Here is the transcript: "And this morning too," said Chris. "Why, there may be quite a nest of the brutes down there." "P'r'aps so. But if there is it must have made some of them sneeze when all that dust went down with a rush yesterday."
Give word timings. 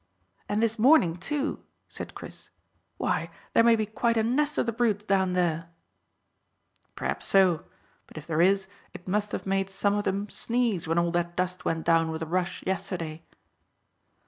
"And 0.49 0.63
this 0.63 0.79
morning 0.79 1.15
too," 1.15 1.63
said 1.87 2.15
Chris. 2.15 2.49
"Why, 2.97 3.29
there 3.53 3.63
may 3.63 3.75
be 3.75 3.85
quite 3.85 4.17
a 4.17 4.23
nest 4.23 4.57
of 4.57 4.65
the 4.65 4.71
brutes 4.71 5.05
down 5.05 5.33
there." 5.33 5.69
"P'r'aps 6.95 7.27
so. 7.27 7.65
But 8.07 8.17
if 8.17 8.25
there 8.25 8.41
is 8.41 8.65
it 8.95 9.07
must 9.07 9.31
have 9.31 9.45
made 9.45 9.69
some 9.69 9.93
of 9.93 10.05
them 10.05 10.27
sneeze 10.27 10.87
when 10.87 10.97
all 10.97 11.11
that 11.11 11.35
dust 11.35 11.65
went 11.65 11.85
down 11.85 12.09
with 12.09 12.23
a 12.23 12.25
rush 12.25 12.63
yesterday." 12.65 13.21